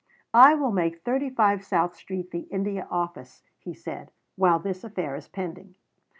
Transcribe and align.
"I 0.33 0.55
will 0.55 0.71
make 0.71 1.03
35 1.05 1.63
South 1.63 1.95
Street 1.95 2.31
the 2.31 2.47
India 2.49 2.87
Office," 2.89 3.43
he 3.59 3.75
said, 3.75 4.09
"while 4.35 4.57
this 4.57 4.83
affair 4.83 5.15
is 5.15 5.27
pending." 5.27 5.75